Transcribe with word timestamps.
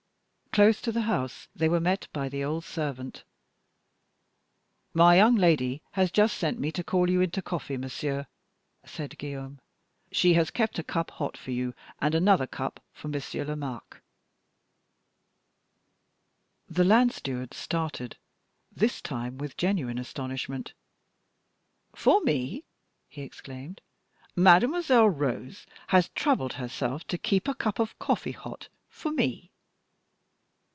Close 0.53 0.81
to 0.81 0.91
the 0.91 1.03
house 1.03 1.47
they 1.55 1.69
were 1.69 1.79
met 1.79 2.09
by 2.11 2.27
the 2.27 2.43
old 2.43 2.65
servant. 2.65 3.23
"My 4.93 5.15
young 5.15 5.37
lady 5.37 5.81
has 5.91 6.11
just 6.11 6.35
sent 6.35 6.59
me 6.59 6.73
to 6.73 6.83
call 6.83 7.09
you 7.09 7.21
in 7.21 7.31
to 7.31 7.41
coffee, 7.41 7.77
monsieur," 7.77 8.27
said 8.85 9.17
Guillaume. 9.17 9.61
"She 10.11 10.33
has 10.33 10.51
kept 10.51 10.77
a 10.77 10.83
cup 10.83 11.09
hot 11.11 11.37
for 11.37 11.51
you, 11.51 11.73
and 12.01 12.13
another 12.13 12.47
cup 12.47 12.83
for 12.91 13.07
Monsieur 13.07 13.45
Lomaque." 13.45 14.01
The 16.67 16.83
land 16.83 17.13
steward 17.13 17.53
started 17.53 18.17
this 18.73 19.01
time 19.01 19.37
with 19.37 19.55
genuine 19.55 19.97
astonishment. 19.97 20.73
"For 21.95 22.19
me!" 22.23 22.65
he 23.07 23.21
exclaimed. 23.21 23.79
"Mademoiselle 24.35 25.07
Rose 25.11 25.65
has 25.87 26.09
troubled 26.09 26.51
herself 26.55 27.07
to 27.07 27.17
keep 27.17 27.47
a 27.47 27.55
cup 27.55 27.79
of 27.79 27.97
coffee 27.99 28.33
hot 28.33 28.67
for 28.89 29.13
me?" 29.13 29.47